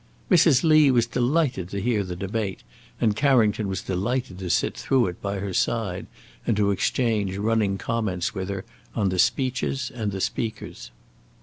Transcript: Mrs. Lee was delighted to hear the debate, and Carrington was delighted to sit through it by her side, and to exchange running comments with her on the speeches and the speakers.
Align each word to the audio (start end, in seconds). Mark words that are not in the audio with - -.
Mrs. 0.31 0.63
Lee 0.63 0.89
was 0.89 1.05
delighted 1.05 1.69
to 1.69 1.79
hear 1.79 2.03
the 2.03 2.15
debate, 2.15 2.63
and 2.99 3.15
Carrington 3.15 3.67
was 3.67 3.83
delighted 3.83 4.39
to 4.39 4.49
sit 4.49 4.75
through 4.75 5.05
it 5.05 5.21
by 5.21 5.35
her 5.37 5.53
side, 5.53 6.07
and 6.47 6.57
to 6.57 6.71
exchange 6.71 7.37
running 7.37 7.77
comments 7.77 8.33
with 8.33 8.49
her 8.49 8.65
on 8.95 9.09
the 9.09 9.19
speeches 9.19 9.91
and 9.93 10.11
the 10.11 10.19
speakers. 10.19 10.89